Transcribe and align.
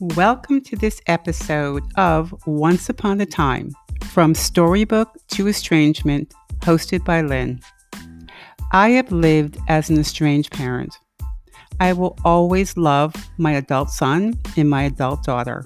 Welcome 0.00 0.60
to 0.60 0.76
this 0.76 1.00
episode 1.08 1.82
of 1.96 2.32
Once 2.46 2.88
Upon 2.88 3.20
a 3.20 3.26
Time 3.26 3.72
From 4.04 4.32
Storybook 4.32 5.08
to 5.30 5.48
Estrangement, 5.48 6.32
hosted 6.60 7.04
by 7.04 7.20
Lynn. 7.20 7.60
I 8.70 8.90
have 8.90 9.10
lived 9.10 9.58
as 9.66 9.90
an 9.90 9.98
estranged 9.98 10.52
parent. 10.52 10.96
I 11.80 11.94
will 11.94 12.16
always 12.24 12.76
love 12.76 13.12
my 13.38 13.50
adult 13.54 13.90
son 13.90 14.38
and 14.56 14.70
my 14.70 14.84
adult 14.84 15.24
daughter. 15.24 15.64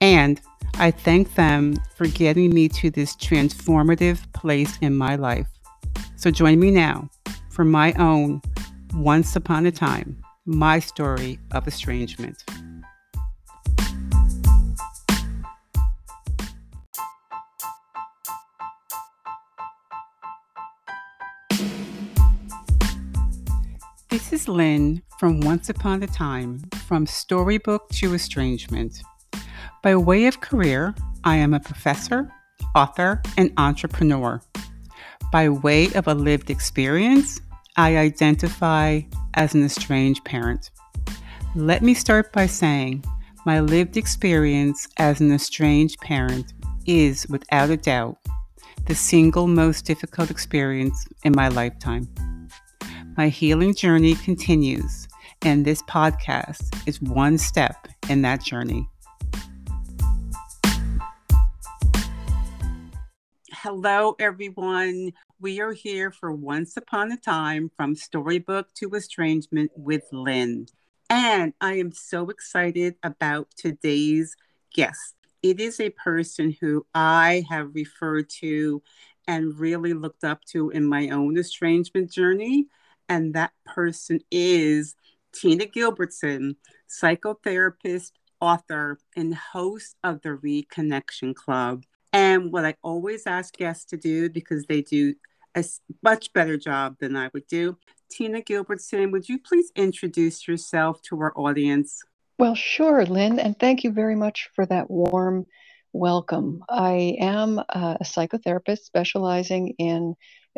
And 0.00 0.40
I 0.74 0.92
thank 0.92 1.34
them 1.34 1.74
for 1.96 2.06
getting 2.06 2.54
me 2.54 2.68
to 2.68 2.88
this 2.88 3.16
transformative 3.16 4.32
place 4.32 4.78
in 4.80 4.94
my 4.94 5.16
life. 5.16 5.48
So 6.14 6.30
join 6.30 6.60
me 6.60 6.70
now 6.70 7.10
for 7.50 7.64
my 7.64 7.94
own 7.94 8.42
Once 8.94 9.34
Upon 9.34 9.66
a 9.66 9.72
Time, 9.72 10.22
my 10.44 10.78
story 10.78 11.40
of 11.50 11.66
estrangement. 11.66 12.44
This 24.28 24.42
is 24.42 24.48
Lynn 24.48 25.02
from 25.20 25.38
Once 25.38 25.68
Upon 25.68 26.02
a 26.02 26.08
Time, 26.08 26.58
from 26.88 27.06
Storybook 27.06 27.88
to 27.90 28.12
Estrangement. 28.12 29.00
By 29.84 29.94
way 29.94 30.26
of 30.26 30.40
career, 30.40 30.96
I 31.22 31.36
am 31.36 31.54
a 31.54 31.60
professor, 31.60 32.32
author, 32.74 33.22
and 33.36 33.52
entrepreneur. 33.56 34.42
By 35.30 35.48
way 35.48 35.92
of 35.92 36.08
a 36.08 36.14
lived 36.14 36.50
experience, 36.50 37.40
I 37.76 37.98
identify 37.98 39.02
as 39.34 39.54
an 39.54 39.62
estranged 39.62 40.24
parent. 40.24 40.70
Let 41.54 41.82
me 41.82 41.94
start 41.94 42.32
by 42.32 42.46
saying 42.46 43.04
my 43.44 43.60
lived 43.60 43.96
experience 43.96 44.88
as 44.96 45.20
an 45.20 45.30
estranged 45.30 46.00
parent 46.00 46.52
is, 46.84 47.28
without 47.28 47.70
a 47.70 47.76
doubt, 47.76 48.18
the 48.86 48.94
single 48.96 49.46
most 49.46 49.84
difficult 49.84 50.32
experience 50.32 51.06
in 51.22 51.32
my 51.32 51.46
lifetime. 51.46 52.08
My 53.16 53.30
healing 53.30 53.74
journey 53.74 54.14
continues, 54.14 55.08
and 55.40 55.64
this 55.64 55.80
podcast 55.84 56.86
is 56.86 57.00
one 57.00 57.38
step 57.38 57.88
in 58.10 58.20
that 58.22 58.44
journey. 58.44 58.90
Hello, 63.50 64.16
everyone. 64.18 65.12
We 65.40 65.60
are 65.62 65.72
here 65.72 66.10
for 66.10 66.30
Once 66.30 66.76
Upon 66.76 67.10
a 67.10 67.16
Time 67.16 67.70
from 67.74 67.94
Storybook 67.94 68.74
to 68.74 68.90
Estrangement 68.90 69.70
with 69.74 70.02
Lynn. 70.12 70.66
And 71.08 71.54
I 71.58 71.78
am 71.78 71.92
so 71.92 72.28
excited 72.28 72.96
about 73.02 73.48
today's 73.56 74.36
guest. 74.74 75.14
It 75.42 75.58
is 75.58 75.80
a 75.80 75.88
person 75.88 76.54
who 76.60 76.84
I 76.94 77.46
have 77.48 77.74
referred 77.74 78.28
to 78.40 78.82
and 79.26 79.58
really 79.58 79.94
looked 79.94 80.22
up 80.22 80.44
to 80.52 80.68
in 80.68 80.84
my 80.84 81.08
own 81.08 81.38
estrangement 81.38 82.12
journey 82.12 82.66
and 83.08 83.34
that 83.34 83.52
person 83.64 84.20
is 84.30 84.94
Tina 85.32 85.66
Gilbertson, 85.66 86.56
psychotherapist, 86.88 88.12
author, 88.40 88.98
and 89.16 89.34
host 89.34 89.96
of 90.02 90.22
the 90.22 90.30
Reconnection 90.30 91.34
Club. 91.34 91.84
And 92.12 92.52
what 92.52 92.64
I 92.64 92.74
always 92.82 93.26
ask 93.26 93.56
guests 93.56 93.84
to 93.86 93.96
do, 93.96 94.30
because 94.30 94.64
they 94.64 94.82
do 94.82 95.14
a 95.54 95.64
much 96.02 96.32
better 96.32 96.56
job 96.56 96.96
than 97.00 97.16
I 97.16 97.30
would 97.34 97.46
do, 97.46 97.76
Tina 98.10 98.40
Gilbertson, 98.40 99.10
would 99.12 99.28
you 99.28 99.38
please 99.38 99.70
introduce 99.76 100.46
yourself 100.46 101.02
to 101.02 101.20
our 101.20 101.32
audience? 101.36 102.02
Well, 102.38 102.54
sure, 102.54 103.04
Lynn, 103.04 103.38
and 103.38 103.58
thank 103.58 103.84
you 103.84 103.90
very 103.90 104.14
much 104.14 104.50
for 104.54 104.66
that 104.66 104.90
warm 104.90 105.46
welcome. 105.92 106.62
I 106.68 107.16
am 107.20 107.58
uh, 107.58 107.96
a 108.00 108.04
psychotherapist 108.04 108.80
specializing 108.80 109.74
in 109.78 110.14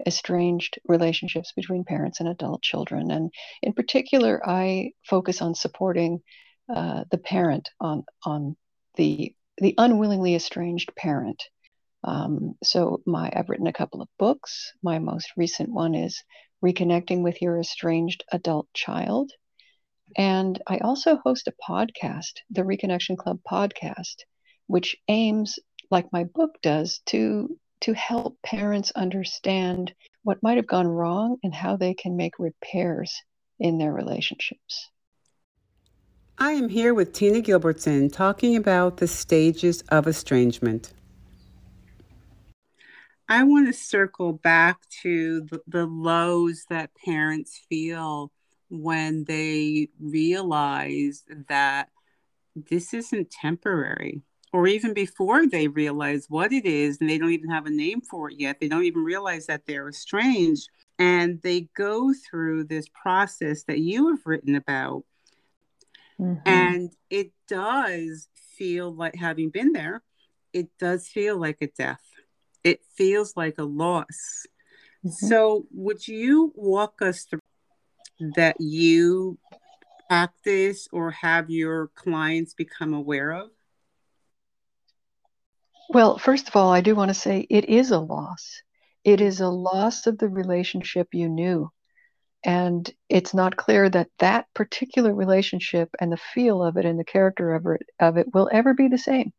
estranged 0.06 0.78
relationships 0.86 1.52
between 1.54 1.84
parents 1.84 2.20
and 2.20 2.28
adult 2.28 2.62
children. 2.62 3.10
And 3.10 3.30
in 3.62 3.72
particular, 3.72 4.40
I 4.46 4.92
focus 5.04 5.42
on 5.42 5.54
supporting 5.54 6.20
uh, 6.74 7.04
the 7.10 7.18
parent 7.18 7.70
on, 7.80 8.04
on 8.24 8.56
the, 8.96 9.34
the 9.58 9.74
unwillingly 9.78 10.34
estranged 10.34 10.94
parent. 10.96 11.42
Um, 12.04 12.54
so 12.62 13.00
my, 13.06 13.30
I've 13.34 13.48
written 13.48 13.66
a 13.66 13.72
couple 13.72 14.02
of 14.02 14.08
books. 14.18 14.72
My 14.82 14.98
most 14.98 15.32
recent 15.36 15.70
one 15.70 15.94
is 15.94 16.22
Reconnecting 16.64 17.22
with 17.22 17.40
Your 17.42 17.58
Estranged 17.58 18.24
Adult 18.32 18.68
Child. 18.74 19.32
And 20.16 20.60
I 20.66 20.78
also 20.78 21.16
host 21.16 21.48
a 21.48 21.54
podcast, 21.70 22.40
the 22.50 22.62
Reconnection 22.62 23.16
Club 23.16 23.40
podcast, 23.50 24.16
which 24.66 24.96
aims, 25.08 25.58
like 25.90 26.12
my 26.12 26.24
book 26.24 26.52
does, 26.62 27.00
to 27.06 27.58
to 27.80 27.94
help 27.94 28.40
parents 28.42 28.90
understand 28.92 29.94
what 30.22 30.42
might 30.42 30.56
have 30.56 30.66
gone 30.66 30.86
wrong 30.86 31.38
and 31.42 31.54
how 31.54 31.76
they 31.76 31.94
can 31.94 32.16
make 32.16 32.38
repairs 32.38 33.22
in 33.58 33.78
their 33.78 33.92
relationships. 33.92 34.90
I 36.38 36.52
am 36.52 36.68
here 36.68 36.94
with 36.94 37.12
Tina 37.12 37.40
Gilbertson 37.40 38.12
talking 38.12 38.54
about 38.56 38.98
the 38.98 39.08
stages 39.08 39.82
of 39.88 40.06
estrangement. 40.06 40.92
I 43.28 43.42
want 43.42 43.66
to 43.66 43.72
circle 43.72 44.32
back 44.32 44.78
to 45.02 45.42
the, 45.42 45.60
the 45.66 45.86
lows 45.86 46.64
that 46.70 46.90
parents 47.04 47.60
feel 47.68 48.30
when 48.70 49.24
they 49.24 49.88
realize 50.00 51.24
that 51.48 51.88
this 52.54 52.94
isn't 52.94 53.30
temporary 53.30 54.22
or 54.52 54.66
even 54.66 54.94
before 54.94 55.46
they 55.46 55.68
realize 55.68 56.26
what 56.28 56.52
it 56.52 56.64
is 56.64 56.98
and 57.00 57.08
they 57.08 57.18
don't 57.18 57.32
even 57.32 57.50
have 57.50 57.66
a 57.66 57.70
name 57.70 58.00
for 58.00 58.30
it 58.30 58.38
yet 58.38 58.58
they 58.60 58.68
don't 58.68 58.84
even 58.84 59.02
realize 59.02 59.46
that 59.46 59.66
they're 59.66 59.88
estranged 59.88 60.68
and 60.98 61.40
they 61.42 61.68
go 61.76 62.12
through 62.12 62.64
this 62.64 62.86
process 62.88 63.64
that 63.64 63.78
you 63.78 64.08
have 64.08 64.24
written 64.24 64.54
about 64.54 65.04
mm-hmm. 66.20 66.36
and 66.46 66.92
it 67.10 67.32
does 67.46 68.28
feel 68.56 68.92
like 68.92 69.14
having 69.14 69.50
been 69.50 69.72
there 69.72 70.02
it 70.52 70.68
does 70.78 71.06
feel 71.06 71.38
like 71.38 71.58
a 71.60 71.68
death 71.68 72.02
it 72.64 72.80
feels 72.96 73.36
like 73.36 73.58
a 73.58 73.64
loss 73.64 74.46
mm-hmm. 75.04 75.26
so 75.26 75.66
would 75.72 76.06
you 76.06 76.52
walk 76.54 77.00
us 77.02 77.24
through 77.24 77.40
that 78.34 78.56
you 78.58 79.38
practice 80.08 80.88
or 80.90 81.10
have 81.10 81.50
your 81.50 81.88
clients 81.88 82.54
become 82.54 82.94
aware 82.94 83.30
of 83.30 83.50
well, 85.88 86.18
first 86.18 86.48
of 86.48 86.56
all, 86.56 86.70
I 86.70 86.82
do 86.82 86.94
want 86.94 87.08
to 87.08 87.14
say 87.14 87.46
it 87.48 87.64
is 87.64 87.90
a 87.90 87.98
loss. 87.98 88.62
It 89.04 89.20
is 89.20 89.40
a 89.40 89.48
loss 89.48 90.06
of 90.06 90.18
the 90.18 90.28
relationship 90.28 91.08
you 91.12 91.28
knew. 91.28 91.70
And 92.44 92.88
it's 93.08 93.32
not 93.34 93.56
clear 93.56 93.88
that 93.88 94.10
that 94.18 94.46
particular 94.54 95.14
relationship 95.14 95.88
and 96.00 96.12
the 96.12 96.18
feel 96.18 96.62
of 96.62 96.76
it 96.76 96.84
and 96.84 96.98
the 96.98 97.04
character 97.04 97.54
of 97.54 97.66
it, 97.66 97.82
of 97.98 98.18
it 98.18 98.32
will 98.34 98.50
ever 98.52 98.74
be 98.74 98.88
the 98.88 98.98
same. 98.98 99.32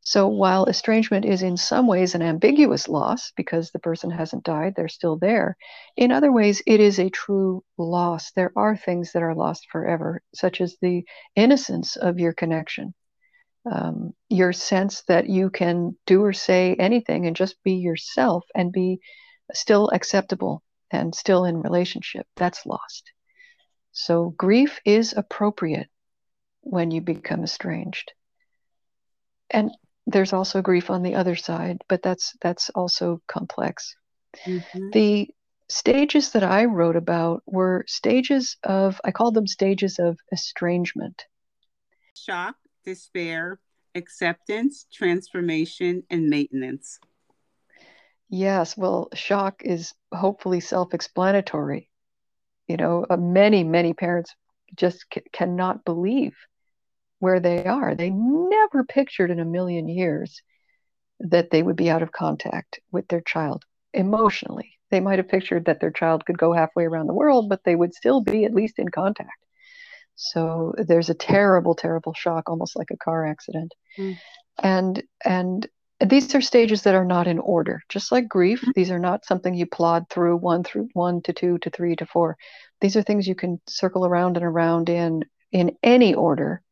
So 0.00 0.28
while 0.28 0.66
estrangement 0.66 1.24
is 1.24 1.42
in 1.42 1.56
some 1.56 1.86
ways 1.86 2.14
an 2.14 2.22
ambiguous 2.22 2.88
loss 2.88 3.32
because 3.36 3.70
the 3.70 3.80
person 3.80 4.10
hasn't 4.10 4.44
died, 4.44 4.74
they're 4.76 4.88
still 4.88 5.18
there, 5.18 5.56
in 5.96 6.12
other 6.12 6.32
ways 6.32 6.62
it 6.66 6.80
is 6.80 6.98
a 6.98 7.10
true 7.10 7.64
loss. 7.76 8.30
There 8.32 8.52
are 8.56 8.76
things 8.76 9.12
that 9.12 9.22
are 9.22 9.34
lost 9.34 9.66
forever, 9.70 10.22
such 10.32 10.60
as 10.60 10.76
the 10.80 11.04
innocence 11.34 11.96
of 11.96 12.20
your 12.20 12.32
connection 12.32 12.94
um, 13.70 14.14
your 14.28 14.52
sense 14.52 15.02
that 15.08 15.28
you 15.28 15.50
can 15.50 15.96
do 16.06 16.22
or 16.22 16.32
say 16.32 16.76
anything 16.78 17.26
and 17.26 17.36
just 17.36 17.62
be 17.62 17.74
yourself 17.74 18.44
and 18.54 18.72
be 18.72 19.00
still 19.52 19.90
acceptable 19.92 20.62
and 20.90 21.14
still 21.14 21.44
in 21.44 21.60
relationship 21.60 22.26
that's 22.36 22.66
lost. 22.66 23.10
So 23.92 24.30
grief 24.36 24.78
is 24.84 25.14
appropriate 25.16 25.88
when 26.60 26.90
you 26.90 27.00
become 27.00 27.42
estranged. 27.42 28.12
And 29.50 29.70
there's 30.06 30.32
also 30.32 30.62
grief 30.62 30.90
on 30.90 31.02
the 31.02 31.14
other 31.16 31.34
side 31.36 31.78
but 31.88 32.02
that's 32.02 32.34
that's 32.40 32.70
also 32.70 33.20
complex. 33.26 33.94
Mm-hmm. 34.46 34.90
the 34.92 35.30
stages 35.70 36.32
that 36.32 36.44
i 36.44 36.66
wrote 36.66 36.94
about 36.94 37.42
were 37.46 37.84
stages 37.88 38.58
of 38.62 39.00
i 39.02 39.10
called 39.10 39.34
them 39.34 39.46
stages 39.46 39.98
of 39.98 40.18
estrangement. 40.30 41.24
Shock 42.14 42.56
despair, 42.86 43.60
acceptance, 43.94 44.86
transformation, 44.92 46.04
and 46.10 46.30
maintenance. 46.30 47.00
Yes, 48.30 48.76
well, 48.76 49.08
shock 49.14 49.62
is 49.64 49.94
hopefully 50.14 50.60
self 50.60 50.94
explanatory. 50.94 51.90
You 52.68 52.76
know, 52.78 53.06
uh, 53.10 53.16
many, 53.16 53.64
many 53.64 53.94
parents 53.94 54.34
just 54.76 55.06
c- 55.14 55.22
cannot 55.32 55.84
believe 55.84 56.36
where 57.20 57.40
they 57.40 57.64
are. 57.64 57.94
They 57.94 58.10
never 58.10 58.84
pictured 58.84 59.30
in 59.30 59.40
a 59.40 59.44
million 59.46 59.88
years 59.88 60.42
that 61.20 61.50
they 61.50 61.62
would 61.62 61.76
be 61.76 61.90
out 61.90 62.02
of 62.02 62.12
contact 62.12 62.80
with 62.92 63.08
their 63.08 63.22
child 63.22 63.64
emotionally. 63.94 64.78
They 64.90 65.00
might 65.00 65.18
have 65.18 65.28
pictured 65.28 65.66
that 65.66 65.80
their 65.80 65.92
child 65.92 66.26
could 66.26 66.38
go 66.38 66.52
halfway 66.52 66.86
around 66.86 67.08
the 67.08 67.14
world, 67.14 67.48
but 67.50 67.64
they 67.64 67.76
would 67.76 67.94
still 67.94 68.22
be 68.22 68.44
at 68.44 68.54
least 68.54 68.78
in 68.78 68.90
contact. 68.90 69.45
So 70.16 70.74
there's 70.78 71.10
a 71.10 71.14
terrible, 71.14 71.74
terrible 71.74 72.14
shock, 72.14 72.48
almost 72.48 72.74
like 72.76 72.90
a 72.90 72.96
car 72.96 73.26
accident. 73.26 73.74
Mm. 73.98 74.18
And 74.62 75.02
and 75.24 75.68
these 76.00 76.34
are 76.34 76.40
stages 76.40 76.82
that 76.82 76.94
are 76.94 77.04
not 77.04 77.26
in 77.26 77.38
order. 77.38 77.82
Just 77.88 78.10
like 78.10 78.28
grief, 78.28 78.62
mm. 78.62 78.72
these 78.74 78.90
are 78.90 78.98
not 78.98 79.26
something 79.26 79.54
you 79.54 79.66
plod 79.66 80.08
through 80.08 80.38
one 80.38 80.64
through 80.64 80.88
one 80.94 81.22
to 81.22 81.32
two 81.32 81.58
to 81.58 81.70
three 81.70 81.94
to 81.96 82.06
four. 82.06 82.36
These 82.80 82.96
are 82.96 83.02
things 83.02 83.28
you 83.28 83.34
can 83.34 83.60
circle 83.66 84.06
around 84.06 84.36
and 84.36 84.44
around 84.44 84.88
in 84.88 85.24
in 85.52 85.76
any 85.82 86.14
order. 86.14 86.62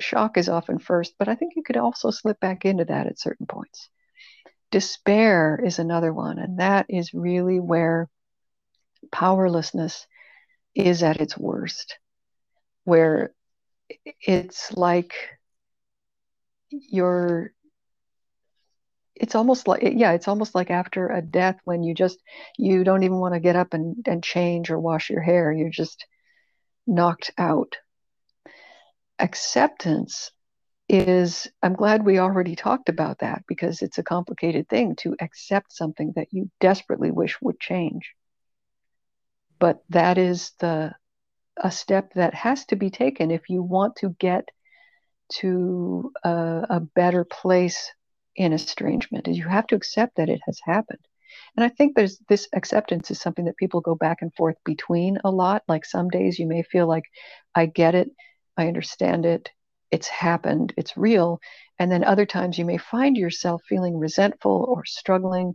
Shock 0.00 0.36
is 0.36 0.48
often 0.48 0.78
first, 0.78 1.14
but 1.18 1.28
I 1.28 1.36
think 1.36 1.54
you 1.56 1.62
could 1.62 1.76
also 1.76 2.10
slip 2.10 2.40
back 2.40 2.64
into 2.64 2.84
that 2.86 3.06
at 3.06 3.20
certain 3.20 3.46
points. 3.46 3.88
Despair 4.72 5.60
is 5.64 5.78
another 5.78 6.12
one, 6.12 6.38
and 6.38 6.58
that 6.58 6.86
is 6.88 7.14
really 7.14 7.60
where 7.60 8.08
powerlessness 9.12 10.06
is 10.74 11.02
at 11.02 11.20
its 11.20 11.36
worst 11.36 11.98
where 12.84 13.32
it's 14.22 14.72
like 14.72 15.14
you're 16.70 17.52
it's 19.14 19.34
almost 19.34 19.68
like 19.68 19.82
yeah 19.82 20.12
it's 20.12 20.28
almost 20.28 20.54
like 20.54 20.70
after 20.70 21.08
a 21.08 21.20
death 21.20 21.58
when 21.64 21.82
you 21.82 21.94
just 21.94 22.18
you 22.56 22.84
don't 22.84 23.02
even 23.02 23.18
want 23.18 23.34
to 23.34 23.40
get 23.40 23.56
up 23.56 23.74
and, 23.74 23.96
and 24.06 24.24
change 24.24 24.70
or 24.70 24.78
wash 24.78 25.10
your 25.10 25.20
hair. 25.20 25.52
You're 25.52 25.68
just 25.70 26.06
knocked 26.86 27.30
out. 27.36 27.76
Acceptance 29.18 30.32
is 30.92 31.46
i'm 31.62 31.74
glad 31.74 32.04
we 32.04 32.18
already 32.18 32.56
talked 32.56 32.88
about 32.88 33.20
that 33.20 33.44
because 33.46 33.80
it's 33.80 33.98
a 33.98 34.02
complicated 34.02 34.68
thing 34.68 34.96
to 34.96 35.14
accept 35.20 35.72
something 35.72 36.12
that 36.16 36.26
you 36.32 36.50
desperately 36.58 37.12
wish 37.12 37.40
would 37.40 37.60
change. 37.60 38.12
But 39.60 39.84
that 39.90 40.18
is 40.18 40.50
the 40.58 40.94
a 41.56 41.70
step 41.70 42.12
that 42.14 42.34
has 42.34 42.64
to 42.66 42.76
be 42.76 42.90
taken 42.90 43.30
if 43.30 43.48
you 43.48 43.62
want 43.62 43.96
to 43.96 44.16
get 44.18 44.48
to 45.30 46.12
a, 46.24 46.66
a 46.70 46.80
better 46.94 47.24
place 47.24 47.90
in 48.36 48.52
estrangement 48.52 49.28
is 49.28 49.36
you 49.36 49.46
have 49.48 49.66
to 49.66 49.74
accept 49.74 50.16
that 50.16 50.28
it 50.28 50.40
has 50.46 50.58
happened. 50.64 50.98
And 51.56 51.64
i 51.64 51.68
think 51.68 51.94
there's 51.94 52.18
this 52.28 52.48
acceptance 52.54 53.10
is 53.10 53.20
something 53.20 53.44
that 53.46 53.56
people 53.56 53.80
go 53.80 53.94
back 53.94 54.18
and 54.20 54.32
forth 54.34 54.56
between 54.64 55.18
a 55.24 55.30
lot. 55.30 55.62
Like 55.68 55.84
some 55.84 56.08
days 56.08 56.38
you 56.38 56.46
may 56.46 56.62
feel 56.62 56.86
like 56.86 57.04
i 57.54 57.66
get 57.66 57.94
it. 57.94 58.10
I 58.56 58.68
understand 58.68 59.26
it. 59.26 59.50
It's 59.90 60.08
happened. 60.08 60.72
It's 60.76 60.96
real. 60.96 61.40
And 61.78 61.90
then 61.90 62.04
other 62.04 62.26
times 62.26 62.58
you 62.58 62.64
may 62.64 62.78
find 62.78 63.16
yourself 63.16 63.62
feeling 63.68 63.98
resentful 63.98 64.66
or 64.68 64.84
struggling 64.84 65.54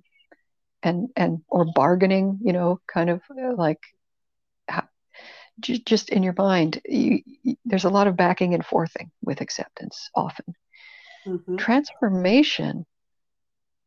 and 0.83 1.09
and 1.15 1.39
or 1.49 1.65
bargaining 1.75 2.39
you 2.41 2.53
know 2.53 2.79
kind 2.91 3.09
of 3.09 3.21
uh, 3.31 3.53
like 3.57 3.79
just 5.59 6.09
in 6.09 6.23
your 6.23 6.35
mind, 6.37 6.81
you, 6.85 7.21
there's 7.65 7.85
a 7.85 7.89
lot 7.89 8.07
of 8.07 8.17
backing 8.17 8.53
and 8.53 8.65
forthing 8.65 9.11
with 9.23 9.41
acceptance 9.41 10.09
often. 10.15 10.53
Mm-hmm. 11.25 11.57
Transformation, 11.57 12.85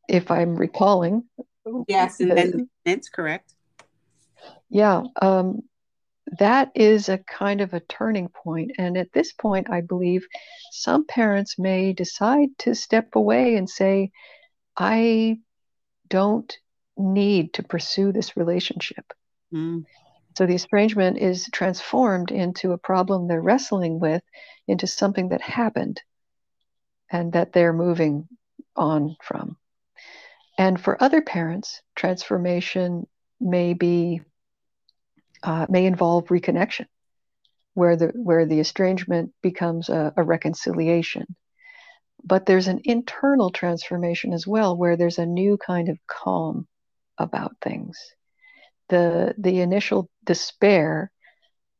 if 0.08 0.30
I'm 0.30 0.56
recalling. 0.56 1.24
Yes, 1.86 2.20
and 2.20 2.30
then 2.30 2.70
it's 2.84 3.08
correct. 3.08 3.52
Yeah, 4.70 5.02
um, 5.20 5.62
that 6.38 6.70
is 6.74 7.08
a 7.08 7.18
kind 7.18 7.60
of 7.60 7.74
a 7.74 7.80
turning 7.80 8.28
point. 8.28 8.72
And 8.78 8.96
at 8.96 9.12
this 9.12 9.32
point, 9.32 9.70
I 9.70 9.80
believe 9.80 10.26
some 10.72 11.06
parents 11.06 11.58
may 11.58 11.92
decide 11.92 12.48
to 12.58 12.74
step 12.74 13.14
away 13.14 13.56
and 13.56 13.68
say, 13.68 14.10
I 14.76 15.38
don't 16.08 16.56
need 16.96 17.54
to 17.54 17.62
pursue 17.62 18.12
this 18.12 18.36
relationship. 18.36 19.12
Mm. 19.52 19.84
So 20.38 20.46
the 20.46 20.54
estrangement 20.54 21.18
is 21.18 21.50
transformed 21.52 22.30
into 22.30 22.70
a 22.70 22.78
problem 22.78 23.26
they're 23.26 23.42
wrestling 23.42 23.98
with, 23.98 24.22
into 24.68 24.86
something 24.86 25.30
that 25.30 25.40
happened 25.40 26.00
and 27.10 27.32
that 27.32 27.52
they're 27.52 27.72
moving 27.72 28.28
on 28.76 29.16
from. 29.20 29.56
And 30.56 30.80
for 30.80 31.02
other 31.02 31.22
parents, 31.22 31.82
transformation 31.96 33.08
may 33.40 33.74
be 33.74 34.20
uh, 35.42 35.66
may 35.68 35.86
involve 35.86 36.26
reconnection, 36.26 36.86
where 37.74 37.96
the 37.96 38.12
where 38.14 38.46
the 38.46 38.60
estrangement 38.60 39.32
becomes 39.42 39.88
a, 39.88 40.12
a 40.16 40.22
reconciliation. 40.22 41.34
But 42.22 42.46
there's 42.46 42.68
an 42.68 42.82
internal 42.84 43.50
transformation 43.50 44.32
as 44.32 44.46
well, 44.46 44.76
where 44.76 44.96
there's 44.96 45.18
a 45.18 45.26
new 45.26 45.58
kind 45.58 45.88
of 45.88 45.98
calm 46.06 46.68
about 47.18 47.56
things 47.60 47.98
the 48.88 49.34
the 49.38 49.60
initial 49.60 50.10
despair 50.24 51.10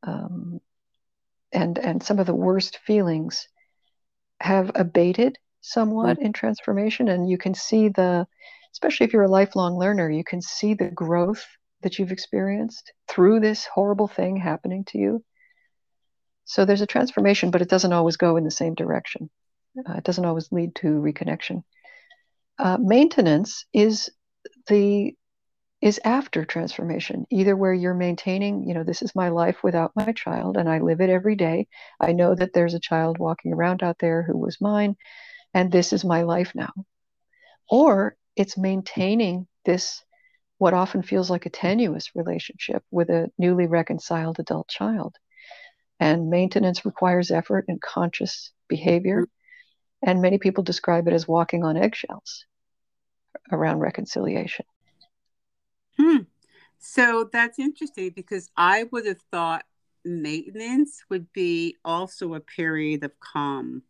um, 0.03 0.61
and 1.53 1.79
and 1.79 2.03
some 2.03 2.19
of 2.19 2.27
the 2.27 2.35
worst 2.35 2.79
feelings 2.79 3.49
have 4.41 4.71
abated 4.75 5.39
somewhat 5.61 6.19
in 6.21 6.33
transformation. 6.33 7.09
And 7.09 7.29
you 7.29 7.39
can 7.39 7.55
see 7.55 7.89
the 7.89 8.27
especially 8.73 9.07
if 9.07 9.13
you're 9.13 9.25
a 9.25 9.29
lifelong 9.29 9.79
learner 9.79 10.11
you 10.11 10.25
can 10.25 10.43
see 10.43 10.75
the 10.75 10.91
growth 10.91 11.45
that 11.83 11.99
you've 11.99 12.13
experienced 12.13 12.93
through 13.09 13.41
this 13.41 13.67
horrible 13.67 14.09
thing 14.09 14.37
happening 14.37 14.85
to 14.85 14.99
you. 14.99 15.25
So 16.45 16.65
there's 16.65 16.81
a 16.81 16.87
transformation 16.87 17.51
but 17.51 17.63
it 17.63 17.69
doesn't 17.69 17.93
always 17.93 18.17
go 18.17 18.37
in 18.37 18.45
the 18.45 18.51
same 18.51 18.75
direction. 18.75 19.31
Uh, 19.89 19.95
it 19.95 20.05
doesn't 20.05 20.25
always 20.25 20.51
lead 20.53 20.75
to 20.77 20.87
reconnection. 20.87 21.63
Uh, 22.59 22.77
maintenance 22.81 23.65
is 23.73 24.11
the 24.67 25.15
is 25.81 26.01
after 26.05 26.45
transformation, 26.45 27.25
either 27.31 27.57
where 27.57 27.73
you're 27.73 27.95
maintaining, 27.95 28.67
you 28.67 28.75
know, 28.75 28.83
this 28.83 29.03
is 29.03 29.15
my 29.15 29.29
life 29.29 29.63
without 29.63 29.93
my 29.95 30.13
child 30.13 30.57
and 30.57 30.69
I 30.69 30.81
live 30.81 31.01
it 31.01 31.11
every 31.11 31.37
day. 31.37 31.69
I 32.01 32.13
know 32.13 32.35
that 32.35 32.53
there's 32.53 32.75
a 32.75 32.81
child 32.81 33.19
walking 33.19 33.53
around 33.53 33.83
out 33.83 33.99
there 34.01 34.23
who 34.23 34.37
was 34.37 34.61
mine 34.61 34.97
and 35.55 35.71
this 35.71 35.93
is 35.93 36.05
my 36.05 36.23
life 36.23 36.53
now. 36.55 36.73
Or 37.71 38.17
it's 38.35 38.59
maintaining 38.59 39.47
this, 39.65 40.03
what 40.59 40.75
often 40.75 41.03
feels 41.03 41.31
like 41.31 41.47
a 41.47 41.51
tenuous 41.51 42.11
relationship 42.17 42.83
with 42.91 43.09
a 43.11 43.31
newly 43.39 43.67
reconciled 43.67 44.41
adult 44.41 44.69
child. 44.69 45.15
And 46.01 46.31
maintenance 46.31 46.85
requires 46.85 47.31
effort 47.31 47.67
and 47.69 47.81
conscious 47.81 48.53
behavior. 48.69 49.29
And 50.05 50.23
many 50.23 50.39
people 50.39 50.65
describe 50.65 51.07
it 51.07 51.15
as 51.15 51.29
walking 51.29 51.65
on 51.65 51.77
eggshells 51.77 52.45
around 53.53 53.79
reconciliation. 53.79 54.65
Hmm. 56.01 56.19
So 56.79 57.29
that's 57.33 57.59
interesting 57.59 58.13
because 58.15 58.51
I 58.57 58.85
would 58.93 59.07
have 59.07 59.21
thought 59.33 59.65
maintenance 60.05 61.05
would 61.09 61.33
be 61.33 61.77
also 61.85 62.35
a 62.35 62.41
period 62.41 63.05
of 63.05 63.19
calm. 63.21 63.83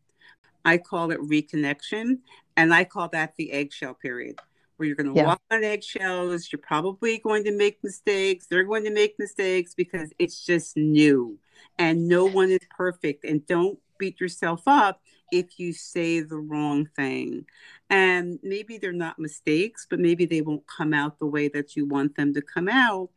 I 0.65 0.79
call 0.79 1.11
it 1.11 1.21
reconnection, 1.21 2.19
and 2.57 2.75
I 2.75 2.85
call 2.85 3.09
that 3.11 3.35
the 3.37 3.53
eggshell 3.53 3.95
period, 3.95 4.41
where 4.77 4.87
you're 4.87 4.97
going 4.97 5.13
to 5.13 5.15
yeah. 5.15 5.27
walk 5.27 5.41
on 5.51 5.65
eggshells. 5.65 6.51
You're 6.51 6.61
probably 6.61 7.19
going 7.19 7.45
to 7.45 7.57
make 7.57 7.79
mistakes. 7.83 8.47
They're 8.47 8.65
going 8.65 8.85
to 8.85 8.91
make 8.91 9.19
mistakes 9.19 9.75
because 9.75 10.13
it's 10.19 10.45
just 10.45 10.77
new, 10.77 11.39
and 11.79 12.09
no 12.09 12.27
one 12.27 12.51
is 12.51 12.61
perfect. 12.77 13.25
And 13.25 13.47
don't 13.47 13.79
beat 13.99 14.21
yourself 14.21 14.63
up 14.67 15.01
if 15.33 15.59
you 15.59 15.73
say 15.73 16.21
the 16.21 16.39
wrong 16.39 16.87
thing. 16.97 17.47
And 17.91 18.39
maybe 18.43 18.79
they're 18.79 18.93
not 18.93 19.19
mistakes, 19.19 19.87
but 19.89 20.01
maybe 20.01 20.27
they 20.27 20.41
won't 20.41 20.67
come 20.67 20.93
out 20.93 21.19
the 21.19 21.27
way 21.27 21.49
that 21.49 21.77
you 21.77 21.87
want 21.87 22.17
them 22.17 22.35
to 22.35 22.43
come 22.43 22.69
out. 22.69 23.11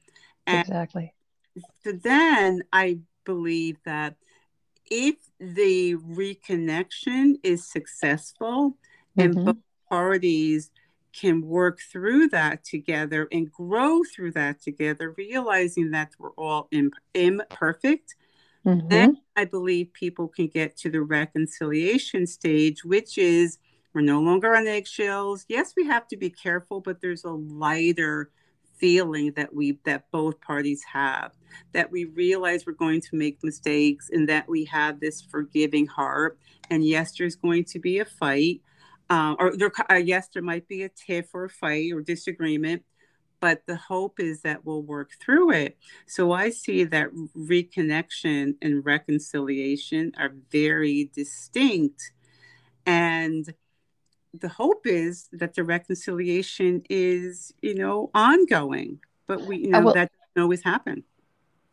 And 0.48 0.62
exactly. 0.62 1.14
So 1.84 1.92
then 1.92 2.64
I 2.72 3.00
believe 3.26 3.78
that 3.86 4.16
if 4.90 5.16
the 5.40 5.96
reconnection 5.96 7.36
is 7.44 7.70
successful 7.70 8.78
mm-hmm. 9.18 9.22
and 9.22 9.46
both 9.46 9.58
parties 9.90 10.72
can 11.14 11.42
work 11.42 11.80
through 11.92 12.30
that 12.30 12.64
together 12.64 13.28
and 13.32 13.52
grow 13.52 14.02
through 14.04 14.32
that 14.32 14.62
together, 14.62 15.14
realizing 15.18 15.92
that 15.92 16.12
we're 16.18 16.32
all 16.32 16.68
imp- 16.72 16.94
imperfect 17.14 18.16
Mm-hmm. 18.66 18.88
Then 18.88 19.18
I 19.36 19.46
believe 19.46 19.94
people 19.94 20.28
can 20.28 20.48
get 20.48 20.78
to 20.78 20.90
the 20.90 21.02
reconciliation 21.02 22.28
stage, 22.28 22.84
which 22.84 23.18
is 23.18 23.58
we're 23.94 24.02
no 24.02 24.22
longer 24.22 24.56
on 24.56 24.68
eggshells. 24.68 25.46
Yes, 25.50 25.74
we 25.76 25.86
have 25.88 26.08
to 26.10 26.18
be 26.18 26.30
careful, 26.30 26.80
but 26.80 27.02
there's 27.02 27.24
a 27.24 27.32
lighter 27.32 28.32
feeling 28.82 29.32
that 29.34 29.54
we 29.54 29.78
that 29.86 30.06
both 30.12 30.42
parties 30.42 30.82
have 30.92 31.32
that 31.72 31.92
we 31.92 32.06
realize 32.06 32.66
we're 32.66 32.74
going 32.74 33.00
to 33.00 33.16
make 33.16 33.38
mistakes 33.44 34.10
and 34.12 34.28
that 34.28 34.50
we 34.50 34.66
have 34.66 35.00
this 35.00 35.22
forgiving 35.22 35.86
heart 35.86 36.40
and 36.72 36.84
yes 36.84 37.16
there's 37.16 37.36
going 37.36 37.64
to 37.64 37.78
be 37.78 38.00
a 38.00 38.06
fight 38.06 38.60
uh, 39.12 39.36
or 39.38 39.56
there 39.56 39.72
uh, 39.92 39.94
yes 39.94 40.30
there 40.34 40.42
might 40.42 40.68
be 40.68 40.82
a 40.82 40.90
tiff 40.90 41.28
or 41.36 41.44
a 41.46 41.50
fight 41.50 41.94
or 41.94 42.02
disagreement 42.02 42.82
but 43.42 43.66
the 43.66 43.76
hope 43.76 44.20
is 44.20 44.42
that 44.42 44.64
we'll 44.64 44.84
work 44.84 45.12
through 45.20 45.52
it. 45.52 45.78
So 46.06 46.32
I 46.32 46.52
see 46.52 46.86
that 46.86 47.10
reconnection 47.36 48.54
and 48.62 48.86
reconciliation 48.86 50.14
are 50.18 50.32
very 50.52 51.10
distinct. 51.14 52.12
And 52.86 53.52
the 54.34 54.48
hope 54.48 54.86
is 54.86 55.28
that 55.34 55.56
the 55.56 55.64
reconciliation 55.64 56.84
is, 56.90 57.52
you 57.62 57.76
know, 57.76 58.12
ongoing, 58.14 59.00
but 59.28 59.42
we, 59.42 59.58
you 59.58 59.70
know, 59.70 59.82
well, 59.82 59.94
that 59.96 60.12
doesn't 60.12 60.44
always 60.44 60.64
happen. 60.64 61.04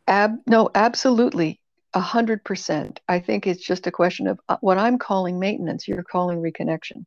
Ab, 0.08 0.38
no, 0.46 0.70
absolutely. 0.74 1.60
A 1.94 2.00
hundred 2.00 2.44
percent. 2.44 3.00
I 3.08 3.20
think 3.20 3.46
it's 3.46 3.64
just 3.64 3.86
a 3.86 3.90
question 3.90 4.26
of 4.26 4.40
uh, 4.48 4.56
what 4.60 4.78
I'm 4.78 4.98
calling 4.98 5.38
maintenance. 5.38 5.86
You're 5.86 6.02
calling 6.02 6.38
reconnection. 6.42 7.04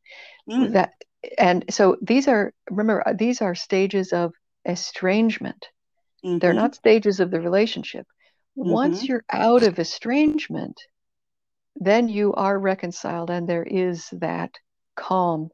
Mm. 0.49 0.73
That 0.73 0.93
and 1.37 1.65
so 1.69 1.97
these 2.01 2.27
are 2.27 2.51
remember 2.69 3.07
uh, 3.07 3.13
these 3.13 3.41
are 3.41 3.53
stages 3.53 4.11
of 4.11 4.33
estrangement. 4.65 5.67
Mm-hmm. 6.23 6.39
They're 6.39 6.53
not 6.53 6.75
stages 6.75 7.19
of 7.19 7.31
the 7.31 7.41
relationship. 7.41 8.05
Mm-hmm. 8.57 8.71
Once 8.71 9.03
you're 9.03 9.25
out 9.29 9.63
of 9.63 9.79
estrangement, 9.79 10.79
then 11.75 12.09
you 12.09 12.33
are 12.33 12.59
reconciled, 12.59 13.29
and 13.29 13.47
there 13.47 13.63
is 13.63 14.09
that 14.11 14.51
calm 14.95 15.49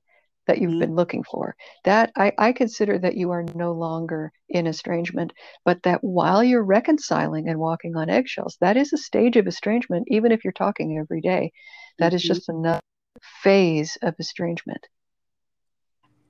that 0.47 0.59
you've 0.59 0.71
mm-hmm. 0.71 0.79
been 0.79 0.95
looking 0.95 1.23
for. 1.23 1.55
That 1.83 2.11
I, 2.15 2.31
I 2.37 2.51
consider 2.53 2.97
that 2.99 3.15
you 3.15 3.31
are 3.31 3.43
no 3.53 3.73
longer 3.73 4.31
in 4.49 4.65
estrangement, 4.65 5.33
but 5.63 5.83
that 5.83 6.03
while 6.03 6.43
you're 6.43 6.63
reconciling 6.63 7.47
and 7.47 7.59
walking 7.59 7.95
on 7.95 8.09
eggshells, 8.09 8.57
that 8.61 8.77
is 8.77 8.93
a 8.93 8.97
stage 8.97 9.35
of 9.35 9.47
estrangement, 9.47 10.07
even 10.07 10.31
if 10.31 10.43
you're 10.43 10.53
talking 10.53 10.97
every 10.97 11.21
day. 11.21 11.51
That 11.99 12.07
mm-hmm. 12.07 12.15
is 12.15 12.23
just 12.23 12.49
another 12.49 12.81
phase 13.43 13.97
of 14.01 14.15
estrangement. 14.19 14.87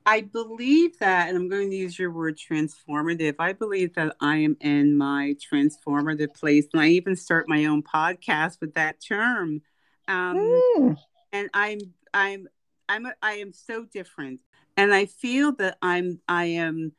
I 0.07 0.21
believe 0.21 0.97
that, 0.99 1.27
and 1.27 1.37
I'm 1.37 1.49
going 1.49 1.69
to 1.69 1.75
use 1.75 1.99
your 1.99 2.11
word 2.11 2.37
transformative. 2.37 3.35
I 3.39 3.51
believe 3.51 3.93
that 3.95 4.15
I 4.21 4.37
am 4.37 4.55
in 4.61 4.97
my 4.97 5.35
transformative 5.51 6.33
place, 6.33 6.65
and 6.71 6.81
I 6.81 6.87
even 6.87 7.17
start 7.17 7.49
my 7.49 7.65
own 7.65 7.83
podcast 7.83 8.61
with 8.61 8.73
that 8.75 9.01
term. 9.01 9.61
Um, 10.07 10.37
mm. 10.37 10.97
And 11.33 11.49
I'm, 11.53 11.79
I'm 12.13 12.47
I'm 12.87 13.05
a, 13.05 13.15
I 13.21 13.33
am 13.33 13.51
so 13.51 13.83
different, 13.83 14.39
and 14.77 14.93
I 14.93 15.07
feel 15.07 15.51
that 15.57 15.77
I'm 15.81 16.21
I 16.29 16.45
am. 16.45 16.93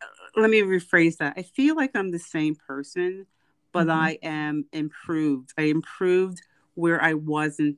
Uh, 0.00 0.40
let 0.40 0.48
me 0.48 0.62
rephrase 0.62 1.18
that. 1.18 1.34
I 1.36 1.42
feel 1.42 1.76
like 1.76 1.90
I'm 1.94 2.10
the 2.10 2.18
same 2.18 2.54
person, 2.54 3.26
but 3.70 3.88
mm-hmm. 3.88 4.00
I 4.00 4.18
am 4.22 4.64
improved. 4.72 5.52
I 5.58 5.64
improved 5.64 6.40
where 6.72 7.02
I 7.02 7.12
wasn't 7.12 7.76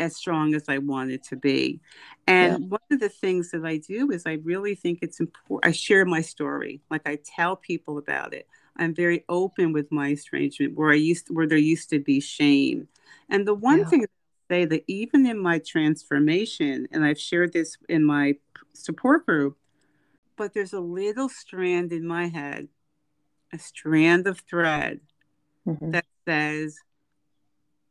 as 0.00 0.16
strong 0.16 0.54
as 0.54 0.64
I 0.68 0.78
wanted 0.78 1.22
to 1.24 1.36
be. 1.36 1.80
And 2.26 2.52
yeah. 2.52 2.68
one 2.68 2.80
of 2.90 3.00
the 3.00 3.08
things 3.08 3.50
that 3.50 3.64
I 3.64 3.76
do 3.76 4.10
is 4.10 4.24
I 4.26 4.34
really 4.42 4.74
think 4.74 5.00
it's 5.02 5.20
important. 5.20 5.68
I 5.68 5.72
share 5.72 6.04
my 6.04 6.22
story, 6.22 6.80
like 6.90 7.06
I 7.06 7.18
tell 7.24 7.56
people 7.56 7.98
about 7.98 8.34
it. 8.34 8.48
I'm 8.76 8.94
very 8.94 9.24
open 9.28 9.72
with 9.72 9.92
my 9.92 10.12
estrangement, 10.12 10.76
where 10.76 10.90
I 10.90 10.96
used 10.96 11.26
to, 11.26 11.34
where 11.34 11.46
there 11.46 11.58
used 11.58 11.90
to 11.90 12.00
be 12.00 12.20
shame. 12.20 12.88
And 13.28 13.46
the 13.46 13.54
one 13.54 13.80
yeah. 13.80 13.84
thing 13.84 14.02
I 14.04 14.54
say 14.54 14.64
that 14.64 14.84
even 14.86 15.26
in 15.26 15.38
my 15.38 15.58
transformation, 15.58 16.88
and 16.90 17.04
I've 17.04 17.20
shared 17.20 17.52
this 17.52 17.76
in 17.88 18.04
my 18.04 18.36
support 18.72 19.26
group, 19.26 19.56
but 20.36 20.54
there's 20.54 20.72
a 20.72 20.80
little 20.80 21.28
strand 21.28 21.92
in 21.92 22.06
my 22.06 22.28
head, 22.28 22.68
a 23.52 23.58
strand 23.58 24.26
of 24.26 24.40
thread 24.40 25.00
mm-hmm. 25.66 25.90
that 25.90 26.06
says, 26.26 26.78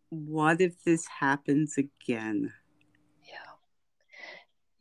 What 0.09 0.61
if 0.61 0.83
this 0.83 1.05
happens 1.07 1.77
again? 1.77 2.51
Yeah. 3.23 3.51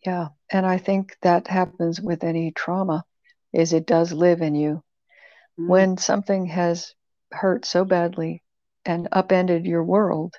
Yeah. 0.04 0.28
And 0.50 0.64
I 0.66 0.78
think 0.78 1.16
that 1.22 1.48
happens 1.48 2.00
with 2.00 2.24
any 2.24 2.50
trauma 2.52 3.04
is 3.52 3.72
it 3.72 3.86
does 3.86 4.12
live 4.12 4.40
in 4.40 4.54
you. 4.54 4.82
Mm-hmm. 5.58 5.68
When 5.68 5.96
something 5.98 6.46
has 6.46 6.94
hurt 7.32 7.64
so 7.64 7.84
badly 7.84 8.42
and 8.84 9.08
upended 9.12 9.66
your 9.66 9.84
world, 9.84 10.34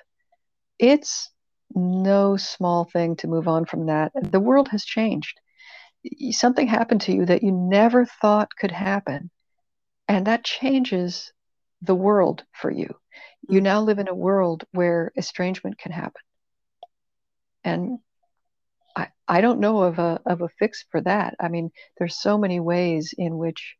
it's 0.78 1.30
no 1.74 2.36
small 2.36 2.84
thing 2.84 3.16
to 3.16 3.28
move 3.28 3.46
on 3.46 3.64
from 3.64 3.86
that. 3.86 4.12
The 4.14 4.40
world 4.40 4.68
has 4.68 4.84
changed. 4.84 5.38
Something 6.30 6.66
happened 6.66 7.02
to 7.02 7.12
you 7.12 7.26
that 7.26 7.42
you 7.42 7.52
never 7.52 8.06
thought 8.06 8.56
could 8.58 8.72
happen. 8.72 9.30
And 10.08 10.26
that 10.26 10.44
changes 10.44 11.32
the 11.82 11.94
world 11.94 12.44
for 12.52 12.70
you. 12.70 12.94
You 13.50 13.60
now 13.60 13.80
live 13.82 13.98
in 13.98 14.08
a 14.08 14.14
world 14.14 14.64
where 14.72 15.12
estrangement 15.16 15.78
can 15.78 15.92
happen. 15.92 16.22
And 17.64 17.98
I, 18.96 19.08
I 19.26 19.40
don't 19.40 19.60
know 19.60 19.82
of 19.82 19.98
a, 19.98 20.20
of 20.26 20.40
a 20.40 20.48
fix 20.58 20.84
for 20.90 21.00
that. 21.02 21.34
I 21.40 21.48
mean, 21.48 21.70
there's 21.98 22.20
so 22.20 22.38
many 22.38 22.60
ways 22.60 23.14
in 23.16 23.38
which, 23.38 23.76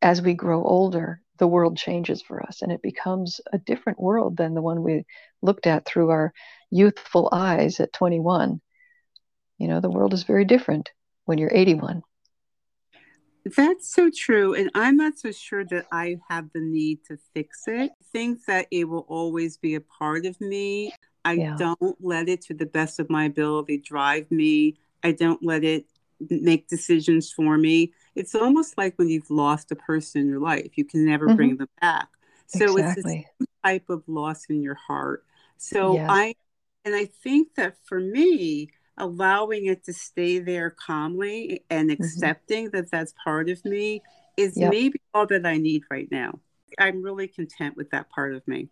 as 0.00 0.22
we 0.22 0.34
grow 0.34 0.62
older, 0.62 1.20
the 1.38 1.46
world 1.46 1.76
changes 1.76 2.22
for 2.22 2.42
us 2.42 2.62
and 2.62 2.70
it 2.70 2.82
becomes 2.82 3.40
a 3.52 3.58
different 3.58 4.00
world 4.00 4.36
than 4.36 4.54
the 4.54 4.62
one 4.62 4.82
we 4.82 5.04
looked 5.40 5.66
at 5.66 5.84
through 5.84 6.10
our 6.10 6.32
youthful 6.70 7.28
eyes 7.32 7.80
at 7.80 7.92
21. 7.92 8.60
You 9.58 9.68
know, 9.68 9.80
the 9.80 9.90
world 9.90 10.14
is 10.14 10.22
very 10.22 10.44
different 10.44 10.90
when 11.24 11.38
you're 11.38 11.52
81. 11.52 12.02
That's 13.44 13.92
so 13.92 14.10
true. 14.14 14.54
And 14.54 14.70
I'm 14.74 14.96
not 14.96 15.18
so 15.18 15.32
sure 15.32 15.64
that 15.64 15.86
I 15.90 16.18
have 16.28 16.50
the 16.54 16.60
need 16.60 17.04
to 17.06 17.18
fix 17.34 17.64
it. 17.66 17.90
I 17.90 18.04
think 18.12 18.44
that 18.46 18.68
it 18.70 18.88
will 18.88 19.06
always 19.08 19.56
be 19.56 19.74
a 19.74 19.80
part 19.80 20.26
of 20.26 20.40
me. 20.40 20.92
I 21.24 21.34
yeah. 21.34 21.56
don't 21.58 21.96
let 22.00 22.28
it, 22.28 22.42
to 22.42 22.54
the 22.54 22.66
best 22.66 23.00
of 23.00 23.10
my 23.10 23.24
ability, 23.24 23.78
drive 23.78 24.30
me. 24.30 24.76
I 25.02 25.12
don't 25.12 25.42
let 25.42 25.64
it 25.64 25.86
make 26.30 26.68
decisions 26.68 27.32
for 27.32 27.58
me. 27.58 27.92
It's 28.14 28.34
almost 28.34 28.78
like 28.78 28.96
when 28.96 29.08
you've 29.08 29.30
lost 29.30 29.72
a 29.72 29.76
person 29.76 30.22
in 30.22 30.28
your 30.28 30.40
life, 30.40 30.72
you 30.76 30.84
can 30.84 31.04
never 31.04 31.26
mm-hmm. 31.26 31.36
bring 31.36 31.56
them 31.56 31.68
back. 31.80 32.08
So 32.46 32.76
exactly. 32.76 33.26
it's 33.40 33.48
a 33.48 33.68
type 33.68 33.90
of 33.90 34.04
loss 34.06 34.44
in 34.50 34.62
your 34.62 34.74
heart. 34.74 35.24
So 35.56 35.94
yes. 35.94 36.06
I, 36.08 36.34
and 36.84 36.94
I 36.94 37.06
think 37.06 37.54
that 37.56 37.76
for 37.84 37.98
me, 37.98 38.70
allowing 38.96 39.66
it 39.66 39.84
to 39.84 39.92
stay 39.92 40.38
there 40.38 40.70
calmly 40.70 41.64
and 41.70 41.90
mm-hmm. 41.90 42.02
accepting 42.02 42.66
mm-hmm. 42.66 42.76
that 42.76 42.90
that's 42.90 43.14
part 43.24 43.48
of 43.48 43.64
me 43.64 44.02
is 44.36 44.56
yep. 44.56 44.70
maybe 44.70 45.00
all 45.14 45.26
that 45.26 45.46
I 45.46 45.58
need 45.58 45.82
right 45.90 46.08
now. 46.10 46.38
I'm 46.78 47.02
really 47.02 47.28
content 47.28 47.76
with 47.76 47.90
that 47.90 48.08
part 48.10 48.34
of 48.34 48.46
me. 48.48 48.68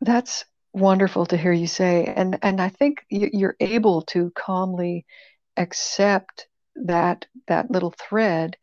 That's 0.00 0.44
wonderful 0.72 1.26
to 1.26 1.36
hear 1.36 1.52
you 1.52 1.68
say, 1.68 2.04
and 2.04 2.38
and 2.42 2.60
I 2.60 2.68
think 2.68 3.04
you're 3.08 3.56
able 3.60 4.02
to 4.02 4.32
calmly 4.34 5.06
accept 5.56 6.48
that 6.74 7.26
that 7.46 7.70
little 7.70 7.94
thread 7.96 8.56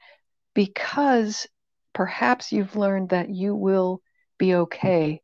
because 0.54 1.48
perhaps 1.94 2.52
you've 2.52 2.76
learned 2.76 3.10
that 3.10 3.30
you 3.30 3.56
will 3.56 4.02
be 4.38 4.56
okay 4.56 5.22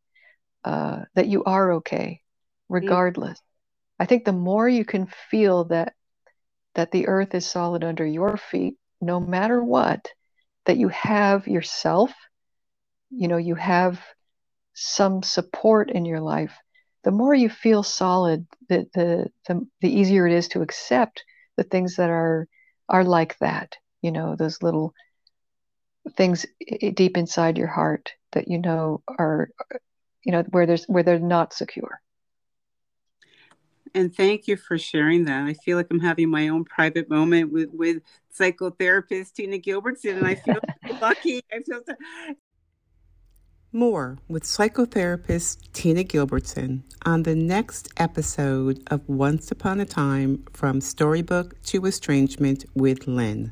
uh, 0.64 1.02
that 1.16 1.28
you 1.28 1.44
are 1.44 1.74
okay 1.74 2.22
regardless 2.70 3.42
i 4.00 4.06
think 4.06 4.26
the 4.26 4.32
more 4.32 4.68
you 4.68 4.86
can 4.86 5.08
feel 5.30 5.66
that 5.66 5.94
that 6.76 6.92
the 6.92 7.08
earth 7.08 7.34
is 7.34 7.46
solid 7.46 7.84
under 7.84 8.06
your 8.06 8.38
feet 8.38 8.76
no 9.02 9.20
matter 9.20 9.64
what 9.64 10.08
that 10.66 10.78
you 10.78 10.90
have 10.90 11.48
yourself 11.48 12.12
you 13.10 13.28
know 13.28 13.38
you 13.38 13.56
have 13.56 14.00
some 14.74 15.24
support 15.24 15.90
in 15.90 16.06
your 16.06 16.20
life 16.20 16.56
the 17.04 17.12
more 17.12 17.34
you 17.34 17.50
feel 17.50 17.84
solid 17.84 18.46
the 18.70 18.88
the 18.94 19.28
the, 19.48 19.68
the 19.82 19.90
easier 19.90 20.28
it 20.28 20.34
is 20.34 20.48
to 20.50 20.62
accept 20.62 21.24
the 21.56 21.64
things 21.64 21.96
that 21.96 22.10
are 22.10 22.48
are 22.90 23.04
like 23.04 23.38
that 23.40 23.76
you 24.02 24.12
know 24.12 24.36
those 24.36 24.62
little 24.62 24.94
things 26.16 26.46
deep 26.94 27.18
inside 27.18 27.58
your 27.58 27.68
heart 27.68 28.12
that 28.34 28.48
you 28.48 28.60
know 28.60 29.02
are 29.18 29.50
you 30.24 30.32
know 30.32 30.44
where 30.50 30.66
there's 30.66 30.86
where 30.86 31.04
they're 31.04 31.20
not 31.20 31.54
secure 31.54 32.02
and 33.98 34.16
thank 34.16 34.48
you 34.48 34.56
for 34.56 34.78
sharing 34.78 35.26
that 35.26 35.44
i 35.46 35.54
feel 35.54 35.78
like 35.78 35.88
i'm 35.92 36.00
having 36.00 36.30
my 36.30 36.48
own 36.48 36.64
private 36.64 37.10
moment 37.10 37.52
with 37.52 37.70
with 37.74 37.98
psychotherapist 38.38 39.34
tina 39.34 39.58
gilbertson 39.58 40.18
and 40.18 40.28
i 40.28 40.36
feel 40.36 40.60
lucky 41.02 41.42
i 41.52 41.60
feel 41.60 41.82
so, 41.86 41.96
more 43.74 44.18
with 44.30 44.44
psychotherapist 44.44 45.72
Tina 45.74 46.04
Gilbertson 46.04 46.84
on 47.06 47.24
the 47.24 47.36
next 47.36 47.90
episode 47.98 48.82
of 48.88 49.08
Once 49.10 49.52
Upon 49.52 49.82
a 49.82 49.86
Time 49.86 50.46
from 50.54 50.80
Storybook 50.80 51.62
to 51.64 51.86
Estrangement 51.86 52.66
with 52.74 53.08
Lynn. 53.08 53.52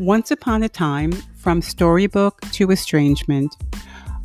Once 0.00 0.30
Upon 0.30 0.62
a 0.62 0.68
Time 0.70 1.12
from 1.36 1.60
Storybook 1.60 2.40
to 2.52 2.70
Estrangement 2.70 3.54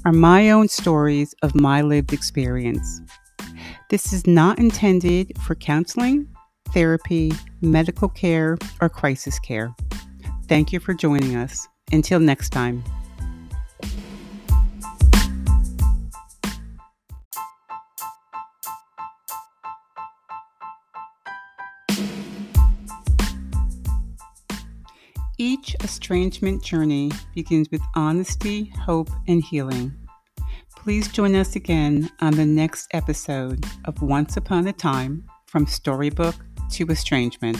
are 0.05 0.13
my 0.13 0.49
own 0.49 0.69
stories 0.69 1.35
of 1.41 1.53
my 1.53 1.81
lived 1.81 2.13
experience. 2.13 3.01
This 3.89 4.13
is 4.13 4.25
not 4.25 4.57
intended 4.57 5.33
for 5.41 5.53
counseling 5.53 6.29
therapy, 6.69 7.33
medical 7.59 8.07
care, 8.07 8.57
or 8.79 8.87
crisis 8.87 9.37
care. 9.39 9.75
Thank 10.47 10.71
you 10.71 10.79
for 10.79 10.93
joining 10.93 11.35
us. 11.35 11.67
Until 11.91 12.21
next 12.21 12.51
time. 12.51 12.81
Each 25.47 25.75
estrangement 25.83 26.63
journey 26.63 27.11
begins 27.35 27.69
with 27.69 27.83
honesty, 27.93 28.73
hope, 28.83 29.11
and 29.27 29.43
healing. 29.43 29.93
Please 30.75 31.07
join 31.07 31.35
us 31.35 31.55
again 31.55 32.09
on 32.19 32.33
the 32.33 32.47
next 32.47 32.87
episode 32.93 33.63
of 33.85 34.01
Once 34.01 34.37
Upon 34.37 34.65
a 34.65 34.73
Time 34.73 35.23
from 35.45 35.67
Storybook 35.67 36.33
to 36.71 36.87
estrangement. 36.87 37.59